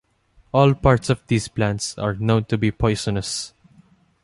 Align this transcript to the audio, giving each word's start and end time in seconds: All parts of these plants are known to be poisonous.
All 0.51 0.73
parts 0.73 1.11
of 1.11 1.21
these 1.27 1.47
plants 1.47 1.95
are 1.99 2.15
known 2.15 2.45
to 2.45 2.57
be 2.57 2.71
poisonous. 2.71 3.53